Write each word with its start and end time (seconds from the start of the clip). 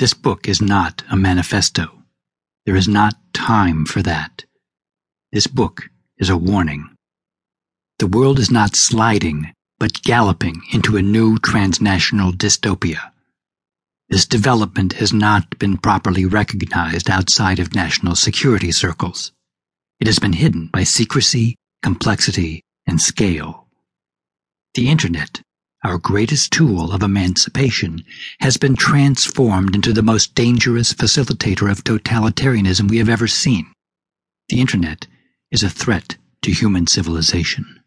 This 0.00 0.14
book 0.14 0.48
is 0.48 0.62
not 0.62 1.02
a 1.10 1.14
manifesto. 1.14 2.04
There 2.64 2.74
is 2.74 2.88
not 2.88 3.18
time 3.34 3.84
for 3.84 4.00
that. 4.00 4.46
This 5.30 5.46
book 5.46 5.90
is 6.16 6.30
a 6.30 6.38
warning. 6.38 6.96
The 7.98 8.06
world 8.06 8.38
is 8.38 8.50
not 8.50 8.76
sliding, 8.76 9.52
but 9.78 10.00
galloping 10.00 10.62
into 10.72 10.96
a 10.96 11.02
new 11.02 11.36
transnational 11.36 12.32
dystopia. 12.32 13.12
This 14.08 14.24
development 14.24 14.94
has 14.94 15.12
not 15.12 15.58
been 15.58 15.76
properly 15.76 16.24
recognized 16.24 17.10
outside 17.10 17.58
of 17.58 17.74
national 17.74 18.14
security 18.14 18.72
circles. 18.72 19.32
It 20.00 20.06
has 20.06 20.18
been 20.18 20.32
hidden 20.32 20.70
by 20.72 20.84
secrecy, 20.84 21.56
complexity, 21.82 22.62
and 22.86 23.02
scale. 23.02 23.66
The 24.72 24.88
Internet, 24.88 25.42
our 25.84 25.98
greatest 25.98 26.52
tool 26.52 26.92
of 26.92 27.02
emancipation, 27.02 28.04
has 28.40 28.56
been 28.56 28.76
transformed 28.76 29.74
into 29.74 29.92
the 29.92 30.02
most 30.02 30.34
dangerous 30.34 30.92
facilitator 30.92 31.70
of 31.70 31.84
totalitarianism 31.84 32.90
we 32.90 32.98
have 32.98 33.08
ever 33.08 33.26
seen. 33.26 33.72
The 34.48 34.60
Internet 34.60 35.06
is 35.50 35.62
a 35.62 35.70
threat 35.70 36.16
to 36.42 36.52
human 36.52 36.86
civilization. 36.86 37.80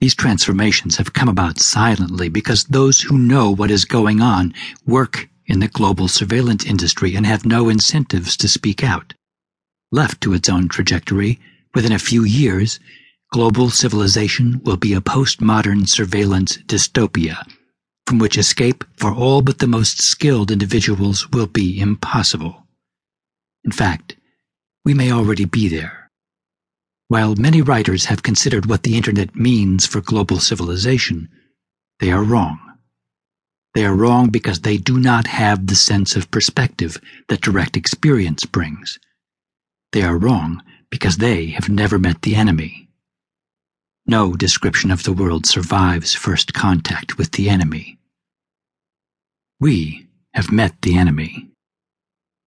These 0.00 0.14
transformations 0.14 0.96
have 0.96 1.12
come 1.12 1.28
about 1.28 1.58
silently 1.60 2.28
because 2.28 2.64
those 2.64 3.02
who 3.02 3.18
know 3.18 3.54
what 3.54 3.70
is 3.70 3.84
going 3.84 4.20
on 4.20 4.54
work 4.86 5.28
in 5.46 5.60
the 5.60 5.68
global 5.68 6.08
surveillance 6.08 6.64
industry 6.64 7.14
and 7.14 7.26
have 7.26 7.44
no 7.44 7.68
incentives 7.68 8.36
to 8.38 8.48
speak 8.48 8.82
out. 8.82 9.14
Left 9.92 10.20
to 10.22 10.32
its 10.32 10.48
own 10.48 10.68
trajectory, 10.68 11.38
within 11.74 11.92
a 11.92 11.98
few 11.98 12.24
years, 12.24 12.80
global 13.32 13.70
civilization 13.70 14.60
will 14.64 14.76
be 14.76 14.92
a 14.92 15.00
postmodern 15.00 15.88
surveillance 15.88 16.56
dystopia 16.66 17.46
from 18.10 18.18
which 18.18 18.36
escape 18.36 18.82
for 18.96 19.14
all 19.14 19.40
but 19.40 19.60
the 19.60 19.68
most 19.68 20.00
skilled 20.00 20.50
individuals 20.50 21.30
will 21.30 21.46
be 21.46 21.78
impossible. 21.78 22.66
In 23.64 23.70
fact, 23.70 24.16
we 24.84 24.94
may 24.94 25.12
already 25.12 25.44
be 25.44 25.68
there. 25.68 26.10
While 27.06 27.36
many 27.36 27.62
writers 27.62 28.06
have 28.06 28.24
considered 28.24 28.66
what 28.66 28.82
the 28.82 28.96
Internet 28.96 29.36
means 29.36 29.86
for 29.86 30.00
global 30.00 30.40
civilization, 30.40 31.28
they 32.00 32.10
are 32.10 32.24
wrong. 32.24 32.58
They 33.74 33.84
are 33.84 33.94
wrong 33.94 34.30
because 34.30 34.62
they 34.62 34.76
do 34.76 34.98
not 34.98 35.28
have 35.28 35.68
the 35.68 35.76
sense 35.76 36.16
of 36.16 36.32
perspective 36.32 37.00
that 37.28 37.42
direct 37.42 37.76
experience 37.76 38.44
brings. 38.44 38.98
They 39.92 40.02
are 40.02 40.18
wrong 40.18 40.62
because 40.90 41.18
they 41.18 41.46
have 41.48 41.68
never 41.68 41.96
met 41.98 42.22
the 42.22 42.34
enemy. 42.34 42.89
No 44.10 44.34
description 44.34 44.90
of 44.90 45.04
the 45.04 45.12
world 45.12 45.46
survives 45.46 46.16
first 46.16 46.52
contact 46.52 47.16
with 47.16 47.30
the 47.30 47.48
enemy. 47.48 47.96
We 49.60 50.08
have 50.34 50.50
met 50.50 50.82
the 50.82 50.98
enemy. 50.98 51.50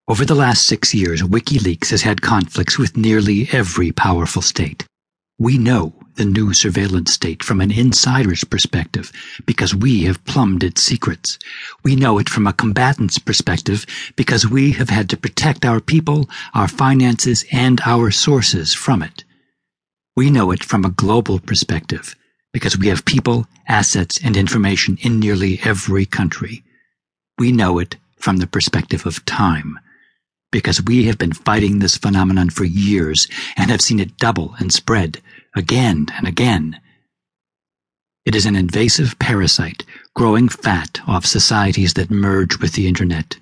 Over 0.09 0.25
the 0.25 0.35
last 0.35 0.67
six 0.67 0.93
years, 0.93 1.21
WikiLeaks 1.21 1.91
has 1.91 2.01
had 2.01 2.21
conflicts 2.21 2.77
with 2.77 2.97
nearly 2.97 3.47
every 3.53 3.93
powerful 3.93 4.41
state. 4.41 4.85
We 5.39 5.57
know 5.57 5.93
the 6.15 6.25
new 6.25 6.53
surveillance 6.53 7.13
state 7.13 7.41
from 7.41 7.61
an 7.61 7.71
insider's 7.71 8.43
perspective 8.43 9.13
because 9.45 9.73
we 9.73 10.03
have 10.03 10.25
plumbed 10.25 10.65
its 10.65 10.83
secrets. 10.83 11.39
We 11.81 11.95
know 11.95 12.19
it 12.19 12.27
from 12.27 12.45
a 12.45 12.51
combatant's 12.51 13.19
perspective 13.19 13.85
because 14.17 14.45
we 14.45 14.73
have 14.73 14.89
had 14.89 15.09
to 15.11 15.15
protect 15.15 15.63
our 15.63 15.79
people, 15.79 16.29
our 16.53 16.67
finances, 16.67 17.45
and 17.53 17.79
our 17.85 18.11
sources 18.11 18.73
from 18.73 19.01
it. 19.01 19.23
We 20.15 20.29
know 20.29 20.51
it 20.51 20.63
from 20.63 20.85
a 20.85 20.91
global 20.91 21.39
perspective 21.39 22.15
because 22.53 22.77
we 22.77 22.87
have 22.87 23.05
people, 23.05 23.47
assets, 23.67 24.19
and 24.23 24.37
information 24.37 24.97
in 25.01 25.19
nearly 25.19 25.59
every 25.63 26.05
country. 26.05 26.63
We 27.39 27.51
know 27.51 27.79
it 27.79 27.97
from 28.17 28.37
the 28.37 28.47
perspective 28.47 29.07
of 29.07 29.25
time 29.25 29.79
because 30.51 30.83
we 30.83 31.05
have 31.05 31.17
been 31.17 31.33
fighting 31.33 31.79
this 31.79 31.97
phenomenon 31.97 32.51
for 32.51 32.63
years 32.63 33.27
and 33.57 33.71
have 33.71 33.81
seen 33.81 33.99
it 33.99 34.17
double 34.17 34.53
and 34.59 34.71
spread 34.71 35.19
again 35.55 36.05
and 36.15 36.27
again. 36.27 36.79
It 38.23 38.35
is 38.35 38.45
an 38.45 38.55
invasive 38.55 39.17
parasite 39.17 39.83
growing 40.15 40.47
fat 40.47 41.01
off 41.07 41.25
societies 41.25 41.95
that 41.95 42.11
merge 42.11 42.59
with 42.59 42.73
the 42.73 42.87
internet. 42.87 43.39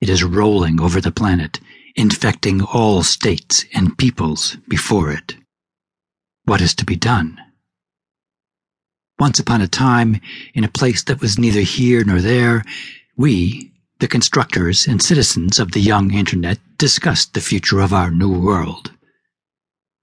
It 0.00 0.08
is 0.08 0.22
rolling 0.22 0.80
over 0.80 1.00
the 1.00 1.10
planet, 1.10 1.58
infecting 1.96 2.62
all 2.62 3.02
states 3.02 3.64
and 3.74 3.98
peoples 3.98 4.56
before 4.68 5.10
it. 5.10 5.34
What 6.48 6.62
is 6.62 6.74
to 6.76 6.86
be 6.86 6.96
done? 6.96 7.38
Once 9.18 9.38
upon 9.38 9.60
a 9.60 9.68
time, 9.68 10.18
in 10.54 10.64
a 10.64 10.70
place 10.70 11.02
that 11.02 11.20
was 11.20 11.38
neither 11.38 11.60
here 11.60 12.02
nor 12.04 12.22
there, 12.22 12.64
we, 13.18 13.70
the 13.98 14.08
constructors 14.08 14.86
and 14.86 15.02
citizens 15.02 15.58
of 15.58 15.72
the 15.72 15.80
young 15.80 16.14
Internet, 16.14 16.58
discussed 16.78 17.34
the 17.34 17.42
future 17.42 17.80
of 17.80 17.92
our 17.92 18.10
new 18.10 18.32
world. 18.32 18.92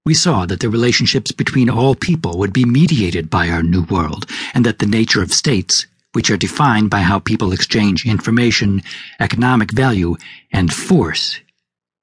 We 0.04 0.14
saw 0.14 0.46
that 0.46 0.60
the 0.60 0.70
relationships 0.70 1.32
between 1.32 1.68
all 1.68 1.96
people 1.96 2.38
would 2.38 2.52
be 2.52 2.64
mediated 2.64 3.28
by 3.28 3.48
our 3.48 3.64
new 3.64 3.82
world, 3.82 4.30
and 4.54 4.64
that 4.64 4.78
the 4.78 4.86
nature 4.86 5.22
of 5.22 5.32
states, 5.32 5.86
which 6.12 6.30
are 6.30 6.36
defined 6.36 6.90
by 6.90 7.00
how 7.00 7.18
people 7.18 7.52
exchange 7.52 8.06
information, 8.06 8.82
economic 9.18 9.72
value, 9.72 10.14
and 10.52 10.72
force, 10.72 11.40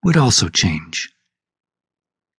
would 0.04 0.18
also 0.18 0.50
change 0.50 1.13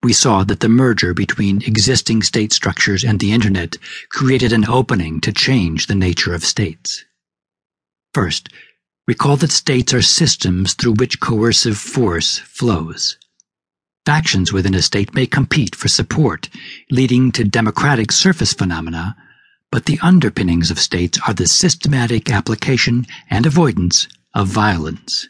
we 0.05 0.13
saw 0.13 0.43
that 0.43 0.59
the 0.59 0.69
merger 0.69 1.15
between 1.15 1.63
existing 1.63 2.21
state 2.21 2.53
structures 2.53 3.03
and 3.03 3.19
the 3.19 3.33
Internet 3.33 3.75
created 4.11 4.53
an 4.53 4.63
opening 4.69 5.19
to 5.19 5.33
change 5.33 5.87
the 5.87 5.95
nature 5.95 6.35
of 6.35 6.45
states. 6.45 7.03
First, 8.13 8.49
recall 9.07 9.35
that 9.37 9.49
states 9.49 9.95
are 9.95 10.03
systems 10.03 10.75
through 10.75 10.93
which 10.93 11.19
coercive 11.19 11.79
force 11.79 12.37
flows. 12.37 13.17
Factions 14.05 14.53
within 14.53 14.75
a 14.75 14.83
state 14.83 15.15
may 15.15 15.25
compete 15.25 15.75
for 15.75 15.87
support, 15.87 16.49
leading 16.91 17.31
to 17.31 17.43
democratic 17.43 18.11
surface 18.11 18.53
phenomena, 18.53 19.15
but 19.71 19.85
the 19.85 19.97
underpinnings 20.03 20.69
of 20.69 20.77
states 20.77 21.17
are 21.27 21.33
the 21.33 21.47
systematic 21.47 22.29
application 22.29 23.07
and 23.31 23.47
avoidance 23.47 24.07
of 24.35 24.47
violence. 24.49 25.27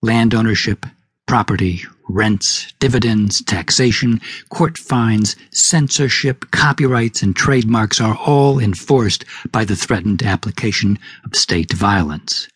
Land 0.00 0.34
ownership, 0.34 0.86
property, 1.26 1.82
rents, 2.08 2.72
dividends, 2.78 3.42
taxation, 3.42 4.20
court 4.48 4.78
fines, 4.78 5.36
censorship, 5.50 6.50
copyrights, 6.50 7.22
and 7.22 7.34
trademarks 7.34 8.00
are 8.00 8.16
all 8.16 8.58
enforced 8.58 9.24
by 9.50 9.64
the 9.64 9.76
threatened 9.76 10.22
application 10.22 10.98
of 11.24 11.34
state 11.36 11.72
violence. 11.72 12.48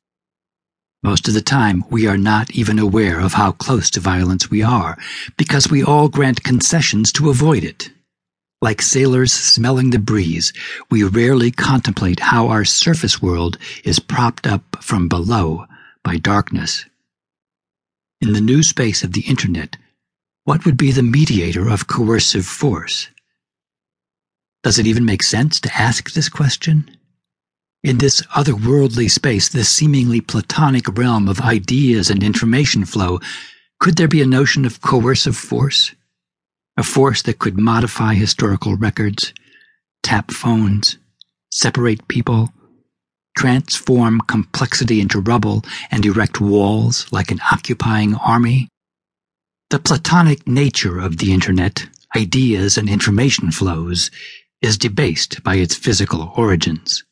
Most 1.02 1.28
of 1.28 1.34
the 1.34 1.40
time, 1.40 1.82
we 1.90 2.06
are 2.06 2.18
not 2.18 2.50
even 2.50 2.78
aware 2.78 3.20
of 3.20 3.32
how 3.32 3.52
close 3.52 3.90
to 3.90 4.00
violence 4.00 4.50
we 4.50 4.62
are, 4.62 4.98
because 5.36 5.70
we 5.70 5.82
all 5.82 6.08
grant 6.08 6.44
concessions 6.44 7.10
to 7.12 7.30
avoid 7.30 7.64
it. 7.64 7.90
Like 8.62 8.82
sailors 8.82 9.32
smelling 9.32 9.90
the 9.90 9.98
breeze, 9.98 10.52
we 10.90 11.02
rarely 11.02 11.50
contemplate 11.50 12.20
how 12.20 12.48
our 12.48 12.66
surface 12.66 13.22
world 13.22 13.56
is 13.82 13.98
propped 13.98 14.46
up 14.46 14.82
from 14.82 15.08
below 15.08 15.64
by 16.04 16.18
darkness. 16.18 16.84
In 18.20 18.34
the 18.34 18.40
new 18.40 18.62
space 18.62 19.02
of 19.02 19.14
the 19.14 19.22
Internet, 19.22 19.78
what 20.44 20.66
would 20.66 20.76
be 20.76 20.92
the 20.92 21.02
mediator 21.02 21.70
of 21.70 21.86
coercive 21.86 22.44
force? 22.44 23.08
Does 24.62 24.78
it 24.78 24.86
even 24.86 25.06
make 25.06 25.22
sense 25.22 25.58
to 25.60 25.74
ask 25.74 26.12
this 26.12 26.28
question? 26.28 26.98
In 27.82 27.96
this 27.96 28.20
otherworldly 28.36 29.10
space, 29.10 29.48
this 29.48 29.70
seemingly 29.70 30.20
platonic 30.20 30.98
realm 30.98 31.28
of 31.28 31.40
ideas 31.40 32.10
and 32.10 32.22
information 32.22 32.84
flow, 32.84 33.20
could 33.78 33.96
there 33.96 34.06
be 34.06 34.20
a 34.20 34.26
notion 34.26 34.66
of 34.66 34.82
coercive 34.82 35.36
force? 35.36 35.94
A 36.76 36.82
force 36.82 37.22
that 37.22 37.38
could 37.38 37.58
modify 37.58 38.12
historical 38.12 38.76
records, 38.76 39.32
tap 40.02 40.30
phones, 40.30 40.98
separate 41.50 42.06
people, 42.06 42.52
transform 43.36 44.20
complexity 44.20 45.00
into 45.00 45.20
rubble, 45.20 45.62
and 45.90 46.04
erect 46.04 46.40
walls 46.40 47.06
like 47.12 47.30
an 47.30 47.40
occupying 47.52 48.14
army? 48.14 48.68
The 49.70 49.78
platonic 49.78 50.48
nature 50.48 50.98
of 50.98 51.18
the 51.18 51.32
Internet, 51.32 51.86
ideas 52.16 52.76
and 52.76 52.88
information 52.88 53.50
flows, 53.50 54.10
is 54.60 54.76
debased 54.76 55.42
by 55.42 55.56
its 55.56 55.74
physical 55.74 56.32
origins. 56.36 57.04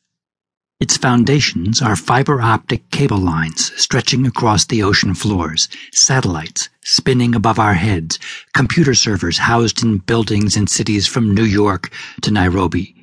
Its 0.79 0.95
foundations 0.95 1.81
are 1.81 1.95
fiber 1.95 2.41
optic 2.41 2.89
cable 2.89 3.17
lines 3.17 3.73
stretching 3.75 4.25
across 4.25 4.65
the 4.65 4.81
ocean 4.81 5.13
floors, 5.13 5.67
satellites 5.93 6.69
spinning 6.83 7.35
above 7.35 7.59
our 7.59 7.73
heads, 7.73 8.17
computer 8.53 8.93
servers 8.93 9.39
housed 9.39 9.83
in 9.83 9.97
buildings 9.97 10.55
in 10.55 10.67
cities 10.67 11.05
from 11.05 11.33
New 11.33 11.43
York 11.43 11.91
to 12.21 12.31
Nairobi, 12.31 12.95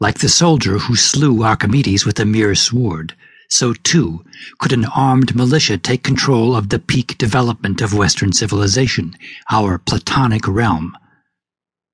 like 0.00 0.18
the 0.18 0.28
soldier 0.28 0.78
who 0.78 0.96
slew 0.96 1.42
Archimedes 1.42 2.06
with 2.06 2.18
a 2.18 2.24
mere 2.24 2.54
sword, 2.54 3.14
so 3.48 3.74
too 3.74 4.24
could 4.58 4.72
an 4.72 4.86
armed 4.86 5.36
militia 5.36 5.76
take 5.76 6.02
control 6.02 6.56
of 6.56 6.70
the 6.70 6.78
peak 6.78 7.18
development 7.18 7.82
of 7.82 7.92
Western 7.92 8.32
civilization, 8.32 9.14
our 9.50 9.76
Platonic 9.76 10.48
realm, 10.48 10.96